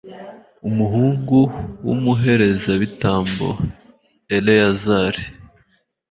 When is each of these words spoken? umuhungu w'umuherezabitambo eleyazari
umuhungu 0.69 1.39
w'umuherezabitambo 1.85 3.49
eleyazari 4.37 5.23